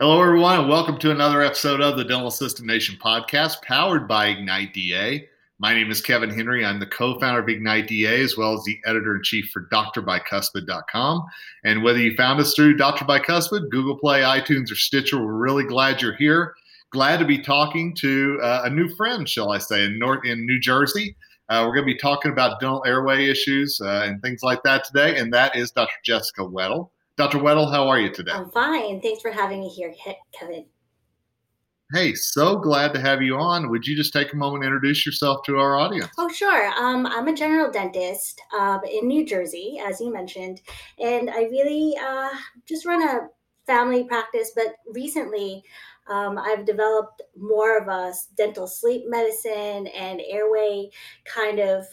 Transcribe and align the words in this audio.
Hello, 0.00 0.22
everyone, 0.22 0.58
and 0.58 0.66
welcome 0.66 0.96
to 0.96 1.10
another 1.10 1.42
episode 1.42 1.82
of 1.82 1.98
the 1.98 2.04
Dental 2.04 2.28
Assistant 2.28 2.66
Nation 2.66 2.96
podcast 3.04 3.60
powered 3.60 4.08
by 4.08 4.28
Ignite 4.28 4.72
DA. 4.72 5.28
My 5.58 5.74
name 5.74 5.90
is 5.90 6.00
Kevin 6.00 6.30
Henry. 6.30 6.64
I'm 6.64 6.80
the 6.80 6.86
co 6.86 7.20
founder 7.20 7.40
of 7.40 7.50
Ignite 7.50 7.86
DA 7.86 8.22
as 8.22 8.34
well 8.34 8.54
as 8.54 8.64
the 8.64 8.78
editor 8.86 9.16
in 9.16 9.22
chief 9.22 9.50
for 9.50 9.66
drbicuspid.com. 9.70 11.26
And 11.64 11.82
whether 11.82 11.98
you 11.98 12.16
found 12.16 12.40
us 12.40 12.54
through 12.54 12.78
Dr. 12.78 13.04
Bicuspid, 13.04 13.68
Google 13.68 13.98
Play, 13.98 14.22
iTunes, 14.22 14.72
or 14.72 14.74
Stitcher, 14.74 15.22
we're 15.22 15.34
really 15.34 15.64
glad 15.64 16.00
you're 16.00 16.16
here. 16.16 16.54
Glad 16.92 17.18
to 17.18 17.26
be 17.26 17.38
talking 17.38 17.94
to 17.96 18.40
uh, 18.42 18.62
a 18.64 18.70
new 18.70 18.88
friend, 18.94 19.28
shall 19.28 19.52
I 19.52 19.58
say, 19.58 19.84
in, 19.84 19.98
North, 19.98 20.24
in 20.24 20.46
New 20.46 20.58
Jersey. 20.58 21.14
Uh, 21.50 21.64
we're 21.66 21.74
going 21.74 21.86
to 21.86 21.92
be 21.92 21.98
talking 21.98 22.32
about 22.32 22.58
dental 22.58 22.82
airway 22.86 23.26
issues 23.26 23.78
uh, 23.84 24.06
and 24.06 24.22
things 24.22 24.42
like 24.42 24.62
that 24.62 24.82
today, 24.82 25.18
and 25.18 25.30
that 25.34 25.56
is 25.56 25.70
Dr. 25.72 25.92
Jessica 26.02 26.40
Weddle. 26.40 26.88
Dr. 27.16 27.38
Weddle, 27.38 27.70
how 27.70 27.88
are 27.88 28.00
you 28.00 28.10
today? 28.10 28.32
I'm 28.32 28.50
fine. 28.50 29.00
Thanks 29.00 29.20
for 29.20 29.30
having 29.30 29.60
me 29.60 29.68
here, 29.68 29.94
Kevin. 30.32 30.66
Hey, 31.92 32.14
so 32.14 32.56
glad 32.56 32.94
to 32.94 33.00
have 33.00 33.20
you 33.20 33.36
on. 33.36 33.68
Would 33.68 33.84
you 33.84 33.96
just 33.96 34.12
take 34.12 34.32
a 34.32 34.36
moment 34.36 34.62
and 34.62 34.72
introduce 34.72 35.04
yourself 35.04 35.42
to 35.46 35.58
our 35.58 35.76
audience? 35.76 36.08
Oh, 36.18 36.28
sure. 36.28 36.68
Um, 36.78 37.04
I'm 37.04 37.26
a 37.26 37.34
general 37.34 37.68
dentist 37.68 38.40
um, 38.56 38.80
in 38.84 39.08
New 39.08 39.26
Jersey, 39.26 39.80
as 39.84 40.00
you 40.00 40.12
mentioned, 40.12 40.60
and 41.00 41.28
I 41.28 41.42
really 41.50 41.96
uh, 42.00 42.30
just 42.64 42.86
run 42.86 43.02
a 43.02 43.28
family 43.66 44.04
practice. 44.04 44.52
But 44.54 44.76
recently, 44.92 45.64
um, 46.08 46.38
I've 46.38 46.64
developed 46.64 47.22
more 47.36 47.78
of 47.78 47.88
a 47.88 48.12
dental 48.36 48.68
sleep 48.68 49.04
medicine 49.08 49.88
and 49.88 50.20
airway 50.28 50.90
kind 51.24 51.58
of 51.58 51.86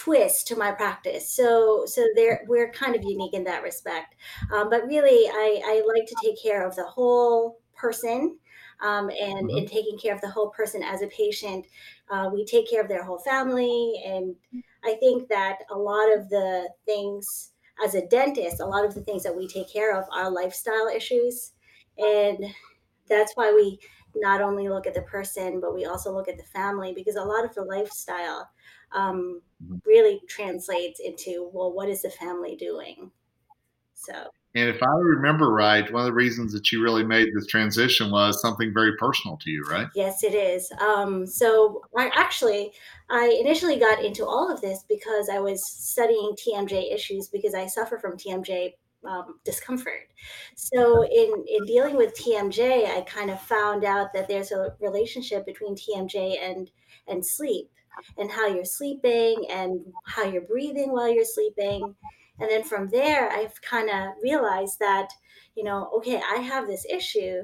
twist 0.00 0.46
to 0.48 0.56
my 0.56 0.72
practice. 0.72 1.28
So 1.28 1.84
so 1.86 2.06
there 2.16 2.44
we're 2.48 2.72
kind 2.72 2.96
of 2.96 3.02
unique 3.04 3.34
in 3.34 3.44
that 3.44 3.62
respect. 3.62 4.14
Um, 4.52 4.70
but 4.70 4.86
really, 4.86 5.28
I, 5.28 5.60
I 5.64 5.82
like 5.94 6.06
to 6.06 6.16
take 6.22 6.42
care 6.42 6.66
of 6.66 6.74
the 6.74 6.86
whole 6.86 7.58
person. 7.76 8.38
Um, 8.82 9.10
and 9.10 9.48
mm-hmm. 9.48 9.58
in 9.58 9.66
taking 9.66 9.98
care 9.98 10.14
of 10.14 10.22
the 10.22 10.30
whole 10.30 10.48
person 10.50 10.82
as 10.82 11.02
a 11.02 11.06
patient, 11.08 11.66
uh, 12.10 12.30
we 12.32 12.46
take 12.46 12.70
care 12.70 12.80
of 12.80 12.88
their 12.88 13.04
whole 13.04 13.18
family. 13.18 14.02
And 14.06 14.34
I 14.82 14.94
think 14.94 15.28
that 15.28 15.58
a 15.70 15.76
lot 15.76 16.10
of 16.16 16.30
the 16.30 16.70
things 16.86 17.52
as 17.84 17.94
a 17.94 18.06
dentist, 18.06 18.60
a 18.60 18.66
lot 18.66 18.86
of 18.86 18.94
the 18.94 19.02
things 19.02 19.22
that 19.24 19.36
we 19.36 19.46
take 19.46 19.70
care 19.70 19.94
of 19.94 20.06
are 20.14 20.30
lifestyle 20.30 20.88
issues. 20.88 21.52
And 21.98 22.42
that's 23.06 23.32
why 23.34 23.52
we 23.52 23.78
not 24.16 24.40
only 24.40 24.70
look 24.70 24.86
at 24.86 24.94
the 24.94 25.02
person, 25.02 25.60
but 25.60 25.74
we 25.74 25.84
also 25.84 26.10
look 26.10 26.28
at 26.28 26.38
the 26.38 26.44
family 26.44 26.94
because 26.94 27.16
a 27.16 27.22
lot 27.22 27.44
of 27.44 27.54
the 27.54 27.62
lifestyle 27.62 28.48
um, 28.92 29.40
mm-hmm. 29.62 29.76
really 29.86 30.20
translates 30.28 31.00
into 31.00 31.50
well, 31.52 31.72
what 31.72 31.88
is 31.88 32.02
the 32.02 32.10
family 32.10 32.56
doing? 32.56 33.10
So. 33.94 34.14
And 34.56 34.68
if 34.68 34.82
I 34.82 34.88
remember 34.88 35.52
right, 35.52 35.90
one 35.92 36.02
of 36.02 36.06
the 36.06 36.12
reasons 36.12 36.52
that 36.54 36.72
you 36.72 36.82
really 36.82 37.04
made 37.04 37.28
this 37.32 37.46
transition 37.46 38.10
was 38.10 38.40
something 38.40 38.74
very 38.74 38.96
personal 38.96 39.36
to 39.36 39.50
you, 39.50 39.62
right? 39.62 39.86
Yes, 39.94 40.24
it 40.24 40.34
is. 40.34 40.72
Um, 40.80 41.24
so 41.24 41.82
I 41.96 42.10
actually, 42.14 42.72
I 43.10 43.38
initially 43.40 43.78
got 43.78 44.04
into 44.04 44.26
all 44.26 44.50
of 44.50 44.60
this 44.60 44.84
because 44.88 45.28
I 45.28 45.38
was 45.38 45.64
studying 45.64 46.34
TMJ 46.34 46.92
issues 46.92 47.28
because 47.28 47.54
I 47.54 47.66
suffer 47.66 47.96
from 48.00 48.16
TMJ 48.16 48.72
um, 49.08 49.38
discomfort. 49.44 50.08
So 50.56 51.04
in 51.04 51.44
in 51.48 51.64
dealing 51.66 51.96
with 51.96 52.14
TMJ, 52.16 52.96
I 52.96 53.02
kind 53.02 53.30
of 53.30 53.40
found 53.40 53.84
out 53.84 54.12
that 54.14 54.28
there's 54.28 54.52
a 54.52 54.74
relationship 54.80 55.46
between 55.46 55.76
TMJ 55.76 56.36
and 56.42 56.70
and 57.06 57.24
sleep 57.24 57.70
and 58.18 58.30
how 58.30 58.46
you're 58.46 58.64
sleeping 58.64 59.46
and 59.50 59.80
how 60.04 60.24
you're 60.24 60.42
breathing 60.42 60.92
while 60.92 61.12
you're 61.12 61.24
sleeping. 61.24 61.94
And 62.40 62.50
then 62.50 62.64
from 62.64 62.88
there, 62.88 63.30
I've 63.30 63.60
kind 63.62 63.90
of 63.90 64.14
realized 64.22 64.78
that, 64.80 65.08
you 65.54 65.64
know, 65.64 65.90
okay, 65.98 66.20
I 66.20 66.36
have 66.36 66.66
this 66.66 66.86
issue. 66.88 67.42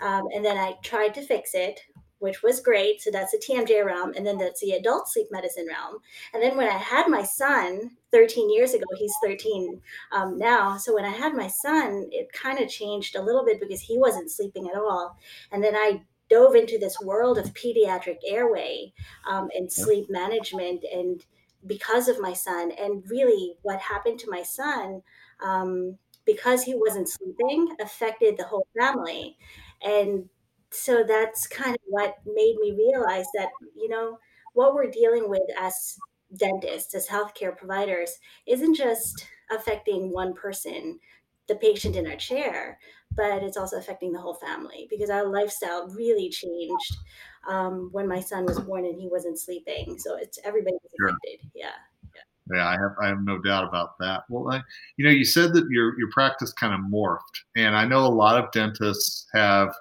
Um, 0.00 0.28
and 0.34 0.44
then 0.44 0.58
I 0.58 0.74
tried 0.82 1.14
to 1.14 1.22
fix 1.22 1.54
it, 1.54 1.80
which 2.18 2.42
was 2.42 2.60
great. 2.60 3.00
So 3.00 3.10
that's 3.10 3.30
the 3.30 3.38
TMJ 3.38 3.84
realm. 3.84 4.12
And 4.16 4.26
then 4.26 4.38
that's 4.38 4.60
the 4.60 4.72
adult 4.72 5.08
sleep 5.08 5.28
medicine 5.30 5.66
realm. 5.68 5.98
And 6.34 6.42
then 6.42 6.56
when 6.56 6.68
I 6.68 6.76
had 6.76 7.08
my 7.08 7.22
son 7.22 7.90
13 8.10 8.52
years 8.52 8.74
ago, 8.74 8.84
he's 8.96 9.14
13 9.24 9.80
um, 10.12 10.38
now. 10.38 10.76
So 10.76 10.94
when 10.94 11.04
I 11.04 11.10
had 11.10 11.34
my 11.34 11.48
son, 11.48 12.08
it 12.10 12.32
kind 12.32 12.58
of 12.58 12.68
changed 12.68 13.14
a 13.14 13.22
little 13.22 13.44
bit 13.44 13.60
because 13.60 13.80
he 13.80 13.98
wasn't 13.98 14.30
sleeping 14.30 14.68
at 14.68 14.76
all. 14.76 15.16
And 15.52 15.62
then 15.62 15.76
I 15.76 16.02
dove 16.32 16.54
into 16.54 16.78
this 16.78 17.00
world 17.00 17.38
of 17.38 17.52
pediatric 17.52 18.18
airway 18.26 18.92
um, 19.28 19.48
and 19.54 19.70
sleep 19.70 20.06
management 20.08 20.82
and 20.92 21.24
because 21.66 22.08
of 22.08 22.20
my 22.20 22.32
son 22.32 22.72
and 22.72 23.04
really 23.08 23.54
what 23.62 23.78
happened 23.80 24.18
to 24.18 24.30
my 24.30 24.42
son 24.42 25.02
um, 25.44 25.96
because 26.24 26.62
he 26.62 26.74
wasn't 26.74 27.08
sleeping 27.08 27.68
affected 27.80 28.36
the 28.36 28.44
whole 28.44 28.66
family. 28.78 29.36
And 29.82 30.28
so 30.70 31.04
that's 31.06 31.46
kind 31.46 31.74
of 31.74 31.80
what 31.86 32.16
made 32.24 32.56
me 32.60 32.72
realize 32.72 33.26
that 33.34 33.48
you 33.76 33.88
know 33.88 34.18
what 34.54 34.74
we're 34.74 34.90
dealing 34.90 35.28
with 35.28 35.42
as 35.58 35.98
dentists 36.38 36.94
as 36.94 37.06
healthcare 37.06 37.56
providers 37.56 38.10
isn't 38.46 38.74
just 38.74 39.26
affecting 39.50 40.12
one 40.12 40.32
person 40.32 40.98
the 41.48 41.56
patient 41.56 41.96
in 41.96 42.06
our 42.06 42.16
chair, 42.16 42.78
but 43.14 43.42
it's 43.42 43.56
also 43.56 43.78
affecting 43.78 44.12
the 44.12 44.20
whole 44.20 44.34
family 44.34 44.86
because 44.90 45.10
our 45.10 45.26
lifestyle 45.26 45.88
really 45.88 46.30
changed 46.30 46.96
um, 47.48 47.88
when 47.92 48.08
my 48.08 48.20
son 48.20 48.44
was 48.44 48.58
born 48.60 48.84
and 48.84 48.98
he 48.98 49.08
wasn't 49.08 49.38
sleeping. 49.38 49.98
So 49.98 50.16
it's 50.16 50.38
everybody 50.44 50.76
was 50.82 50.92
affected. 51.00 51.40
Sure. 51.42 51.50
Yeah. 51.54 51.72
Yeah, 52.52 52.66
I 52.66 52.72
have 52.72 52.96
I 53.00 53.06
have 53.06 53.22
no 53.22 53.38
doubt 53.38 53.68
about 53.68 53.96
that. 54.00 54.24
Well, 54.28 54.52
I, 54.52 54.62
you 54.96 55.04
know, 55.04 55.12
you 55.12 55.24
said 55.24 55.54
that 55.54 55.68
your 55.70 55.96
your 55.96 56.10
practice 56.10 56.52
kind 56.52 56.74
of 56.74 56.80
morphed, 56.80 57.20
and 57.56 57.76
I 57.76 57.84
know 57.84 58.04
a 58.04 58.08
lot 58.08 58.42
of 58.42 58.50
dentists 58.50 59.28
have 59.32 59.72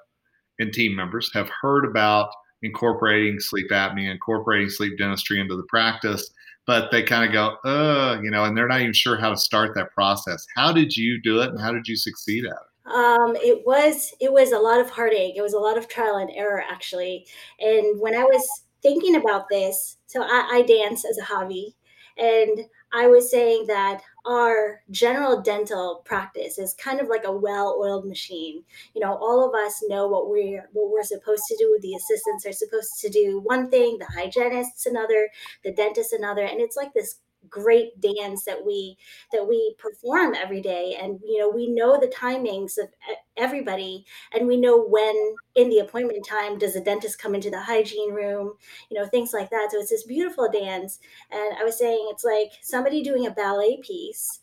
and 0.59 0.71
team 0.71 0.95
members 0.95 1.31
have 1.33 1.49
heard 1.61 1.85
about 1.85 2.29
incorporating 2.61 3.39
sleep 3.39 3.71
apnea, 3.71 4.11
incorporating 4.11 4.69
sleep 4.69 4.97
dentistry 4.97 5.39
into 5.39 5.57
the 5.57 5.65
practice 5.69 6.29
but 6.67 6.91
they 6.91 7.03
kind 7.03 7.25
of 7.25 7.31
go, 7.31 7.69
uh, 7.69 8.19
you 8.21 8.31
know, 8.31 8.45
and 8.45 8.55
they're 8.55 8.67
not 8.67 8.81
even 8.81 8.93
sure 8.93 9.17
how 9.17 9.29
to 9.29 9.37
start 9.37 9.75
that 9.75 9.91
process. 9.91 10.45
How 10.55 10.71
did 10.71 10.95
you 10.95 11.21
do 11.21 11.41
it 11.41 11.49
and 11.49 11.59
how 11.59 11.71
did 11.71 11.87
you 11.87 11.95
succeed 11.95 12.45
at 12.45 12.51
it? 12.51 12.91
Um, 12.91 13.35
it 13.35 13.61
was 13.65 14.13
it 14.19 14.31
was 14.31 14.51
a 14.51 14.59
lot 14.59 14.79
of 14.79 14.89
heartache. 14.89 15.35
It 15.37 15.41
was 15.41 15.53
a 15.53 15.59
lot 15.59 15.77
of 15.77 15.87
trial 15.87 16.17
and 16.17 16.31
error 16.31 16.63
actually. 16.69 17.27
And 17.59 17.99
when 17.99 18.15
I 18.15 18.23
was 18.23 18.63
thinking 18.81 19.15
about 19.15 19.49
this, 19.49 19.97
so 20.07 20.23
I, 20.23 20.49
I 20.51 20.61
dance 20.63 21.05
as 21.05 21.17
a 21.17 21.23
hobby, 21.23 21.75
and 22.17 22.65
I 22.93 23.07
was 23.07 23.31
saying 23.31 23.65
that 23.67 24.01
our 24.25 24.81
general 24.91 25.41
dental 25.41 26.01
practice 26.05 26.57
is 26.57 26.73
kind 26.73 26.99
of 26.99 27.07
like 27.07 27.23
a 27.25 27.31
well-oiled 27.31 28.05
machine. 28.05 28.63
You 28.93 29.01
know, 29.01 29.15
all 29.15 29.47
of 29.47 29.55
us 29.55 29.83
know 29.87 30.07
what 30.07 30.29
we're 30.29 30.69
what 30.73 30.91
we're 30.91 31.03
supposed 31.03 31.43
to 31.47 31.57
do. 31.57 31.79
The 31.81 31.95
assistants 31.95 32.45
are 32.45 32.51
supposed 32.51 32.99
to 33.01 33.09
do 33.09 33.39
one 33.43 33.69
thing, 33.69 33.97
the 33.97 34.05
hygienists 34.05 34.85
another, 34.85 35.29
the 35.63 35.73
dentist 35.73 36.13
another, 36.13 36.43
and 36.43 36.59
it's 36.59 36.75
like 36.75 36.93
this 36.93 37.19
great 37.49 37.99
dance 37.99 38.45
that 38.45 38.65
we 38.65 38.97
that 39.31 39.47
we 39.47 39.75
perform 39.77 40.35
every 40.35 40.61
day. 40.61 40.97
And 41.01 41.19
you 41.23 41.39
know 41.39 41.49
we 41.49 41.67
know 41.67 41.99
the 41.99 42.07
timings 42.07 42.77
of 42.77 42.89
everybody 43.37 44.05
and 44.33 44.47
we 44.47 44.57
know 44.57 44.83
when 44.83 45.35
in 45.55 45.69
the 45.69 45.79
appointment 45.79 46.25
time 46.25 46.57
does 46.57 46.73
the 46.73 46.81
dentist 46.81 47.19
come 47.19 47.33
into 47.33 47.49
the 47.49 47.61
hygiene 47.61 48.13
room 48.13 48.53
you 48.89 48.99
know 48.99 49.07
things 49.07 49.33
like 49.33 49.49
that. 49.49 49.69
So 49.71 49.79
it's 49.79 49.89
this 49.89 50.03
beautiful 50.03 50.49
dance. 50.51 50.99
And 51.31 51.57
i 51.59 51.63
was 51.63 51.77
saying 51.77 52.07
it's 52.11 52.23
like 52.23 52.51
somebody 52.61 53.03
doing 53.03 53.27
a 53.27 53.31
ballet 53.31 53.79
piece 53.81 54.41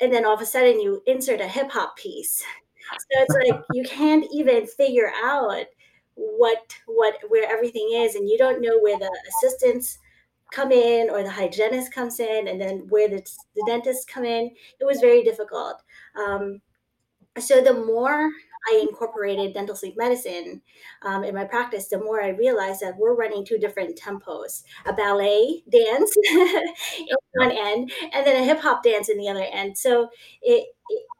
and 0.00 0.12
then 0.12 0.24
all 0.24 0.34
of 0.34 0.40
a 0.40 0.46
sudden 0.46 0.80
you 0.80 1.02
insert 1.06 1.40
a 1.40 1.48
hip 1.48 1.70
hop 1.70 1.96
piece. 1.96 2.42
So 2.92 3.22
it's 3.22 3.52
like 3.52 3.62
you 3.72 3.84
can't 3.84 4.26
even 4.32 4.66
figure 4.66 5.12
out 5.22 5.66
what 6.14 6.74
what 6.86 7.16
where 7.28 7.50
everything 7.50 7.88
is 7.92 8.14
and 8.14 8.28
you 8.28 8.36
don't 8.36 8.60
know 8.60 8.78
where 8.80 8.98
the 8.98 9.10
assistants 9.28 9.98
come 10.52 10.72
in 10.72 11.10
or 11.10 11.22
the 11.22 11.30
hygienist 11.30 11.92
comes 11.92 12.20
in 12.20 12.48
and 12.48 12.60
then 12.60 12.86
where 12.88 13.08
the, 13.08 13.22
the 13.54 13.64
dentists 13.66 14.04
come 14.04 14.24
in 14.24 14.50
it 14.80 14.84
was 14.84 15.00
very 15.00 15.22
difficult. 15.22 15.82
Um, 16.16 16.60
so 17.38 17.62
the 17.62 17.72
more 17.72 18.30
i 18.70 18.86
incorporated 18.88 19.54
dental 19.54 19.74
sleep 19.74 19.94
medicine 19.96 20.60
um, 21.02 21.24
in 21.24 21.34
my 21.34 21.44
practice 21.44 21.88
the 21.88 21.98
more 21.98 22.22
i 22.22 22.28
realized 22.28 22.80
that 22.80 22.96
we're 22.98 23.14
running 23.14 23.44
two 23.44 23.56
different 23.56 23.98
tempos 23.98 24.64
a 24.86 24.92
ballet 24.92 25.62
dance 25.70 26.14
in 26.32 27.16
one 27.34 27.52
end 27.52 27.90
and 28.12 28.26
then 28.26 28.42
a 28.42 28.44
hip-hop 28.44 28.82
dance 28.82 29.08
in 29.08 29.18
the 29.18 29.28
other 29.28 29.46
end. 29.52 29.76
So 29.76 30.08
it, 30.42 30.68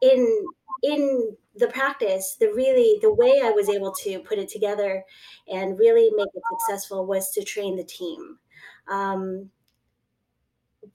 in 0.01 0.45
in 0.83 1.37
the 1.55 1.67
practice 1.67 2.37
the 2.39 2.47
really 2.47 2.97
the 3.01 3.13
way 3.13 3.41
i 3.43 3.51
was 3.51 3.69
able 3.69 3.91
to 3.91 4.19
put 4.19 4.39
it 4.39 4.49
together 4.49 5.03
and 5.47 5.77
really 5.77 6.09
make 6.15 6.27
it 6.33 6.43
successful 6.51 7.05
was 7.05 7.29
to 7.31 7.43
train 7.43 7.75
the 7.75 7.83
team 7.83 8.39
um, 8.89 9.49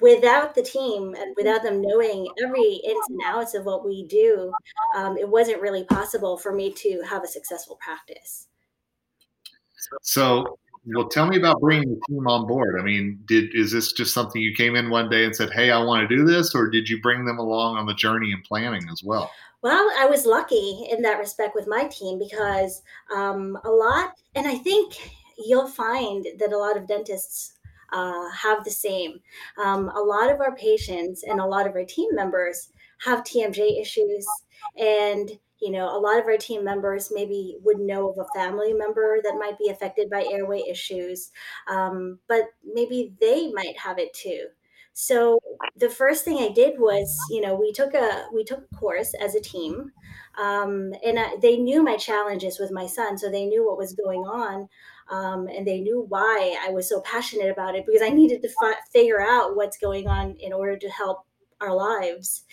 without 0.00 0.54
the 0.54 0.62
team 0.62 1.14
and 1.14 1.34
without 1.36 1.62
them 1.62 1.80
knowing 1.80 2.26
every 2.42 2.74
ins 2.84 3.06
and 3.08 3.20
outs 3.24 3.54
of 3.54 3.64
what 3.64 3.84
we 3.84 4.06
do, 4.06 4.52
um, 4.96 5.16
it 5.16 5.28
wasn't 5.28 5.60
really 5.60 5.84
possible 5.84 6.36
for 6.36 6.52
me 6.52 6.72
to 6.72 7.02
have 7.08 7.22
a 7.22 7.28
successful 7.28 7.78
practice. 7.80 8.48
So 10.02 10.58
well, 10.94 11.08
tell 11.08 11.26
me 11.26 11.36
about 11.36 11.60
bringing 11.60 11.88
the 11.90 12.00
team 12.08 12.28
on 12.28 12.46
board. 12.46 12.78
I 12.78 12.84
mean, 12.84 13.20
did 13.26 13.54
is 13.54 13.72
this 13.72 13.92
just 13.92 14.14
something 14.14 14.40
you 14.40 14.54
came 14.54 14.76
in 14.76 14.88
one 14.88 15.08
day 15.08 15.24
and 15.24 15.34
said, 15.34 15.50
"Hey, 15.50 15.70
I 15.70 15.82
want 15.82 16.08
to 16.08 16.16
do 16.16 16.24
this," 16.24 16.54
or 16.54 16.68
did 16.68 16.88
you 16.88 17.00
bring 17.00 17.24
them 17.24 17.38
along 17.38 17.76
on 17.76 17.86
the 17.86 17.94
journey 17.94 18.32
and 18.32 18.42
planning 18.44 18.86
as 18.90 19.02
well? 19.02 19.30
Well, 19.62 19.90
I 19.98 20.06
was 20.06 20.26
lucky 20.26 20.86
in 20.90 21.02
that 21.02 21.18
respect 21.18 21.56
with 21.56 21.66
my 21.66 21.88
team 21.88 22.18
because 22.18 22.82
um, 23.14 23.58
a 23.64 23.70
lot, 23.70 24.12
and 24.36 24.46
I 24.46 24.54
think 24.56 24.94
you'll 25.38 25.66
find 25.66 26.24
that 26.38 26.52
a 26.52 26.58
lot 26.58 26.76
of 26.76 26.86
dentists 26.86 27.54
uh, 27.92 28.30
have 28.30 28.64
the 28.64 28.70
same. 28.70 29.20
Um, 29.62 29.88
a 29.88 30.00
lot 30.00 30.30
of 30.30 30.40
our 30.40 30.54
patients 30.56 31.22
and 31.22 31.40
a 31.40 31.46
lot 31.46 31.66
of 31.66 31.74
our 31.74 31.84
team 31.84 32.14
members 32.14 32.70
have 33.04 33.24
TMJ 33.24 33.80
issues, 33.80 34.26
and 34.76 35.30
you 35.60 35.70
know, 35.70 35.96
a 35.96 35.98
lot 35.98 36.18
of 36.18 36.26
our 36.26 36.36
team 36.36 36.64
members 36.64 37.10
maybe 37.14 37.56
would 37.62 37.78
know 37.78 38.10
of 38.10 38.18
a 38.18 38.38
family 38.38 38.74
member 38.74 39.20
that 39.22 39.38
might 39.38 39.58
be 39.58 39.70
affected 39.70 40.10
by 40.10 40.26
airway 40.30 40.62
issues, 40.68 41.30
um, 41.66 42.18
but 42.28 42.44
maybe 42.62 43.14
they 43.20 43.50
might 43.52 43.78
have 43.78 43.98
it 43.98 44.12
too. 44.12 44.48
So 44.92 45.40
the 45.76 45.90
first 45.90 46.24
thing 46.24 46.38
I 46.38 46.50
did 46.52 46.78
was, 46.78 47.14
you 47.30 47.42
know, 47.42 47.54
we 47.54 47.70
took 47.72 47.92
a 47.92 48.26
we 48.32 48.44
took 48.44 48.64
a 48.70 48.76
course 48.76 49.12
as 49.20 49.34
a 49.34 49.40
team, 49.40 49.92
um, 50.38 50.92
and 51.04 51.18
I, 51.18 51.36
they 51.40 51.56
knew 51.58 51.82
my 51.82 51.96
challenges 51.96 52.58
with 52.58 52.70
my 52.72 52.86
son, 52.86 53.18
so 53.18 53.30
they 53.30 53.44
knew 53.44 53.66
what 53.66 53.76
was 53.76 53.92
going 53.92 54.20
on, 54.20 54.68
um, 55.10 55.48
and 55.48 55.66
they 55.66 55.80
knew 55.80 56.06
why 56.08 56.56
I 56.66 56.70
was 56.70 56.88
so 56.88 57.00
passionate 57.02 57.50
about 57.50 57.74
it 57.74 57.84
because 57.86 58.02
I 58.02 58.10
needed 58.10 58.42
to 58.42 58.48
fi- 58.60 58.80
figure 58.92 59.20
out 59.20 59.56
what's 59.56 59.78
going 59.78 60.06
on 60.06 60.36
in 60.40 60.52
order 60.52 60.76
to 60.76 60.88
help 60.90 61.26
our 61.60 61.74
lives. 61.74 62.44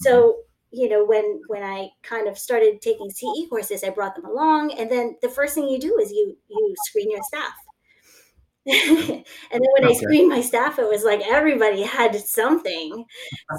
So 0.00 0.36
you 0.72 0.88
know 0.88 1.04
when 1.04 1.40
when 1.48 1.64
i 1.64 1.88
kind 2.02 2.28
of 2.28 2.38
started 2.38 2.80
taking 2.80 3.10
ce 3.10 3.24
courses 3.48 3.82
i 3.82 3.90
brought 3.90 4.14
them 4.14 4.24
along 4.24 4.70
and 4.78 4.88
then 4.88 5.16
the 5.20 5.28
first 5.28 5.52
thing 5.52 5.68
you 5.68 5.80
do 5.80 5.98
is 6.00 6.12
you 6.12 6.36
you 6.48 6.74
screen 6.86 7.10
your 7.10 7.20
staff 7.24 7.54
and 8.66 9.24
then 9.50 9.60
when 9.72 9.84
okay. 9.84 9.94
I 9.94 9.94
screened 9.94 10.28
my 10.28 10.42
staff, 10.42 10.78
it 10.78 10.86
was 10.86 11.02
like 11.02 11.22
everybody 11.26 11.82
had 11.82 12.14
something. 12.14 13.06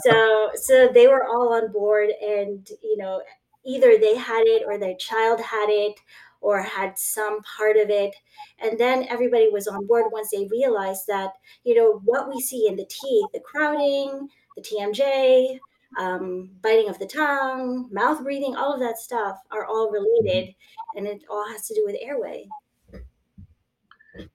So 0.06 0.52
so 0.54 0.90
they 0.94 1.08
were 1.08 1.26
all 1.26 1.54
on 1.54 1.72
board, 1.72 2.12
and 2.22 2.68
you 2.84 2.98
know, 2.98 3.22
either 3.66 3.98
they 3.98 4.16
had 4.16 4.44
it 4.46 4.64
or 4.66 4.78
their 4.78 4.96
child 4.96 5.42
had 5.42 5.70
it 5.70 6.00
or 6.42 6.62
had 6.62 6.98
some 6.98 7.40
part 7.44 7.78
of 7.78 7.90
it. 7.90 8.16
And 8.60 8.78
then 8.78 9.06
everybody 9.10 9.50
was 9.50 9.68
on 9.68 9.86
board 9.86 10.12
once 10.12 10.32
they 10.32 10.48
realized 10.52 11.04
that, 11.08 11.32
you 11.64 11.76
know, 11.76 12.02
what 12.04 12.28
we 12.28 12.42
see 12.42 12.68
in 12.68 12.76
the 12.76 12.86
teeth, 12.86 13.28
the 13.34 13.40
crowding, 13.40 14.28
the 14.58 14.62
TMJ, 14.62 15.60
um, 15.98 16.50
biting 16.62 16.90
of 16.90 17.00
the 17.00 17.06
tongue, 17.06 17.90
mouth 17.92 18.24
breathing, 18.24 18.56
all 18.56 18.74
of 18.74 18.80
that 18.80 18.98
stuff 18.98 19.38
are 19.52 19.66
all 19.66 19.92
related. 19.92 20.54
And 20.96 21.08
it 21.08 21.24
all 21.30 21.48
has 21.50 21.68
to 21.68 21.76
do 21.76 21.84
with 21.86 21.96
airway. 22.02 22.48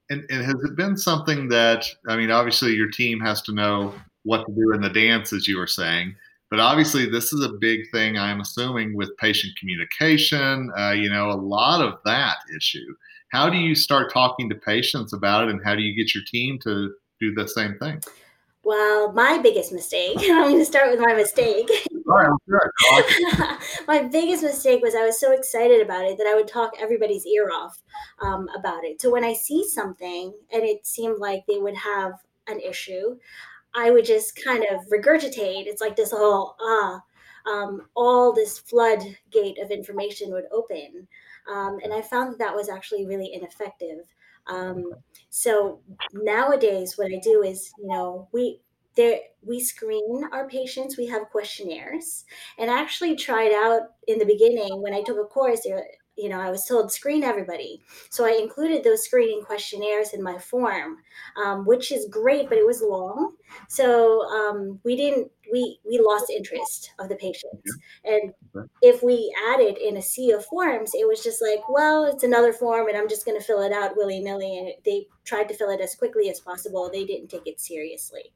And, 0.09 0.25
and, 0.31 0.45
has 0.45 0.55
it 0.65 0.75
been 0.75 0.97
something 0.97 1.49
that 1.49 1.85
I 2.09 2.17
mean, 2.17 2.31
obviously 2.31 2.73
your 2.73 2.91
team 2.91 3.21
has 3.21 3.43
to 3.43 3.53
know 3.53 3.95
what 4.23 4.47
to 4.47 4.53
do 4.53 4.73
in 4.73 4.81
the 4.81 4.89
dance, 4.89 5.35
as 5.35 5.47
you 5.47 5.59
were 5.59 5.67
saying, 5.67 6.15
but 6.57 6.63
obviously 6.63 7.05
this 7.05 7.35
is 7.35 7.45
a 7.45 7.51
big 7.51 7.81
thing. 7.93 8.17
I'm 8.17 8.41
assuming 8.41 8.97
with 8.97 9.15
patient 9.19 9.53
communication, 9.59 10.73
uh, 10.79 10.93
you 10.93 11.11
know, 11.11 11.31
a 11.31 11.37
lot 11.37 11.83
of 11.83 11.99
that 12.07 12.37
issue. 12.57 12.95
How 13.31 13.51
do 13.51 13.59
you 13.59 13.75
start 13.75 14.11
talking 14.11 14.49
to 14.49 14.55
patients 14.55 15.13
about 15.13 15.45
it, 15.45 15.51
and 15.51 15.61
how 15.63 15.75
do 15.75 15.83
you 15.83 15.95
get 15.95 16.15
your 16.15 16.25
team 16.25 16.59
to 16.63 16.95
do 17.21 17.35
the 17.35 17.47
same 17.47 17.77
thing? 17.79 18.01
Well, 18.65 19.13
my 19.13 19.37
biggest 19.37 19.71
mistake, 19.71 20.17
I'm 20.21 20.45
going 20.45 20.59
to 20.59 20.65
start 20.65 20.91
with 20.91 20.99
my 20.99 21.13
mistake. 21.13 21.69
All 22.09 22.17
right, 22.17 22.31
sure. 22.49 23.59
my 23.87 24.05
biggest 24.05 24.43
mistake 24.43 24.81
was 24.83 24.95
I 24.95 25.05
was 25.05 25.21
so 25.21 25.33
excited 25.33 25.83
about 25.83 26.07
it 26.07 26.17
that 26.17 26.27
I 26.27 26.35
would 26.35 26.49
talk 26.49 26.73
everybody's 26.81 27.27
ear 27.27 27.51
off 27.51 27.83
um, 28.23 28.49
about 28.59 28.83
it. 28.83 29.03
So 29.03 29.13
when 29.13 29.25
I 29.25 29.35
see 29.35 29.63
something 29.69 30.33
and 30.51 30.63
it 30.63 30.87
seemed 30.87 31.19
like 31.19 31.45
they 31.47 31.59
would 31.59 31.77
have 31.77 32.13
an 32.47 32.61
issue, 32.61 33.19
I 33.77 33.91
would 33.91 34.05
just 34.05 34.43
kind 34.43 34.65
of 34.65 34.81
regurgitate. 34.93 35.67
It's 35.67 35.83
like 35.83 35.97
this 35.97 36.11
whole, 36.11 36.57
ah, 36.61 37.01
um, 37.47 37.83
all 37.95 38.33
this 38.33 38.59
floodgate 38.59 39.59
of 39.63 39.71
information 39.71 40.33
would 40.33 40.47
open. 40.51 41.07
Um, 41.53 41.79
and 41.85 41.93
I 41.93 42.03
found 42.03 42.33
that 42.33 42.39
that 42.39 42.55
was 42.55 42.69
actually 42.69 43.07
really 43.07 43.33
ineffective. 43.33 43.99
Um, 44.49 44.93
so 45.29 45.81
nowadays, 46.13 46.97
what 46.97 47.13
I 47.13 47.21
do 47.23 47.43
is, 47.43 47.71
you 47.79 47.89
know, 47.89 48.29
we 48.33 48.61
there 48.97 49.19
we 49.43 49.61
screen 49.61 50.25
our 50.33 50.49
patients. 50.49 50.97
We 50.97 51.07
have 51.07 51.29
questionnaires, 51.31 52.25
and 52.59 52.71
I 52.71 52.81
actually 52.81 53.15
tried 53.15 53.53
out 53.53 53.83
in 54.09 54.19
the 54.19 54.25
beginning 54.25 54.81
when 54.81 54.95
I 54.95 55.03
took 55.03 55.19
a 55.19 55.25
course 55.25 55.67
you 56.17 56.29
know, 56.29 56.41
I 56.41 56.51
was 56.51 56.65
told 56.65 56.91
screen 56.91 57.23
everybody. 57.23 57.83
So 58.11 58.25
I 58.25 58.39
included 58.41 58.83
those 58.83 59.05
screening 59.05 59.43
questionnaires 59.43 60.15
in 60.15 60.23
my 60.23 60.39
form, 60.39 60.99
um, 61.43 61.67
which 61.67 61.93
is 61.93 62.09
great, 62.11 62.49
but 62.49 62.59
it 62.59 62.67
was 62.67 62.83
long. 62.83 63.35
So 63.69 64.23
um, 64.23 64.81
we 64.85 64.97
didn't, 64.97 65.31
we, 65.53 65.79
we 65.85 66.01
lost 66.03 66.31
interest 66.31 66.91
of 66.99 67.09
the 67.09 67.17
patients. 67.17 67.79
And 68.05 68.33
if 68.83 69.03
we 69.03 69.33
added 69.53 69.77
in 69.79 69.97
a 69.97 70.03
sea 70.03 70.31
of 70.33 70.45
forms, 70.47 70.93
it 70.95 71.07
was 71.07 71.23
just 71.23 71.43
like, 71.43 71.69
well, 71.69 72.05
it's 72.05 72.25
another 72.25 72.53
form 72.53 72.89
and 72.89 72.97
I'm 72.97 73.09
just 73.09 73.27
going 73.27 73.39
to 73.39 73.45
fill 73.45 73.63
it 73.63 73.73
out 73.73 73.97
willy 73.97 74.21
nilly. 74.21 74.59
And 74.59 74.73
they 74.85 75.07
tried 75.25 75.49
to 75.49 75.55
fill 75.55 75.71
it 75.71 75.81
as 75.81 75.95
quickly 75.95 76.31
as 76.31 76.41
possible. 76.41 76.91
They 76.91 77.05
didn't 77.05 77.29
take 77.29 77.47
it 77.47 77.61
seriously. 77.61 78.33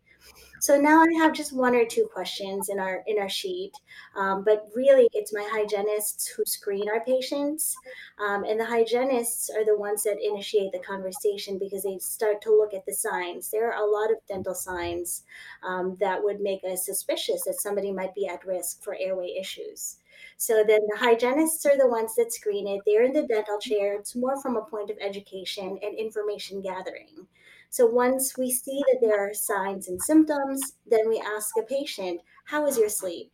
So 0.60 0.78
now 0.78 1.02
I 1.02 1.22
have 1.22 1.32
just 1.32 1.54
one 1.54 1.74
or 1.74 1.86
two 1.86 2.06
questions 2.12 2.68
in 2.68 2.78
our 2.78 3.02
in 3.06 3.18
our 3.18 3.30
sheet, 3.30 3.72
um, 4.14 4.44
but 4.44 4.68
really 4.74 5.08
it's 5.14 5.32
my 5.32 5.48
hygienists 5.50 6.26
who 6.26 6.44
screen 6.44 6.86
our 6.90 7.02
patients, 7.04 7.74
um, 8.18 8.44
and 8.44 8.60
the 8.60 8.66
hygienists 8.66 9.48
are 9.48 9.64
the 9.64 9.78
ones 9.78 10.02
that 10.02 10.18
initiate 10.22 10.72
the 10.72 10.80
conversation 10.80 11.58
because 11.58 11.82
they 11.84 11.98
start 11.98 12.42
to 12.42 12.50
look 12.50 12.74
at 12.74 12.84
the 12.84 12.92
signs. 12.92 13.50
There 13.50 13.72
are 13.72 13.82
a 13.82 13.90
lot 13.90 14.10
of 14.10 14.18
dental 14.28 14.54
signs 14.54 15.24
um, 15.62 15.96
that 15.98 16.22
would 16.22 16.40
make 16.40 16.62
us 16.64 16.84
suspicious 16.84 17.42
that 17.46 17.60
somebody 17.60 17.90
might 17.90 18.14
be 18.14 18.28
at 18.28 18.44
risk 18.44 18.82
for 18.82 18.94
airway 19.00 19.36
issues. 19.40 19.96
So 20.36 20.62
then 20.66 20.80
the 20.90 20.98
hygienists 20.98 21.64
are 21.66 21.76
the 21.78 21.88
ones 21.88 22.14
that 22.16 22.32
screen 22.32 22.66
it. 22.66 22.80
They're 22.84 23.04
in 23.04 23.12
the 23.12 23.26
dental 23.26 23.58
chair. 23.58 23.94
It's 23.94 24.14
more 24.14 24.40
from 24.42 24.56
a 24.56 24.64
point 24.64 24.90
of 24.90 24.98
education 25.00 25.78
and 25.82 25.98
information 25.98 26.60
gathering. 26.60 27.26
So 27.70 27.86
once 27.86 28.36
we 28.36 28.50
see 28.50 28.82
that 28.88 28.98
there 29.00 29.18
are 29.18 29.32
signs 29.32 29.88
and 29.88 30.02
symptoms, 30.02 30.74
then 30.86 31.08
we 31.08 31.20
ask 31.20 31.56
a 31.56 31.62
patient, 31.62 32.20
How 32.44 32.66
is 32.66 32.76
your 32.76 32.88
sleep? 32.88 33.32